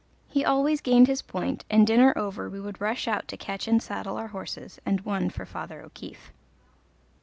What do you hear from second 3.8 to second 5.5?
saddle our horses, and one for